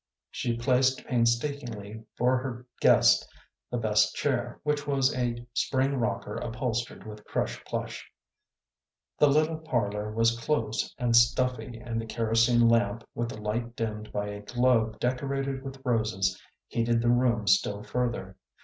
[0.31, 3.29] She placed painstakingly for her guest
[3.69, 8.11] the best chair, which was a spring rocker upholstered with crush plush.
[9.19, 14.11] The little parlor was close and stuffy, and the kerosene lamp, with the light dimmed
[14.11, 18.37] by a globe decorated with roses, heated the room still further.